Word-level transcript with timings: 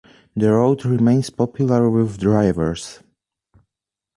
The 0.35 0.51
road 0.51 0.83
remains 0.83 1.29
popular 1.29 1.87
with 1.87 2.17
drivers. 2.19 3.01